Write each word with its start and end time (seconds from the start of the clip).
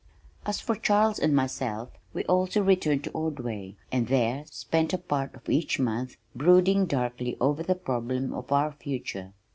As 0.47 0.59
for 0.59 0.73
Charles 0.75 1.19
and 1.19 1.35
myself, 1.35 1.91
we 2.11 2.23
also 2.23 2.63
returned 2.63 3.03
to 3.03 3.11
Ordway 3.11 3.75
and 3.91 4.07
there 4.07 4.45
spent 4.49 4.93
a 4.93 4.97
part 4.97 5.35
of 5.35 5.47
each 5.47 5.77
month, 5.77 6.17
brooding 6.35 6.87
darkly 6.87 7.37
over 7.39 7.61
the 7.61 7.75
problem 7.75 8.33
of 8.33 8.51
our 8.51 8.71
future. 8.71 9.33